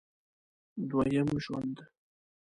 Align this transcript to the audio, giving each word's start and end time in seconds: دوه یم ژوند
دوه 0.89 1.05
یم 1.15 1.27
ژوند 1.43 1.77